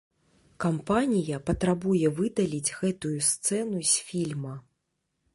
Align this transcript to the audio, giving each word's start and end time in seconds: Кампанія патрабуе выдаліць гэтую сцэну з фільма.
Кампанія 0.63 1.37
патрабуе 1.49 2.07
выдаліць 2.19 2.75
гэтую 2.79 3.13
сцэну 3.27 3.83
з 3.91 4.07
фільма. 4.07 4.55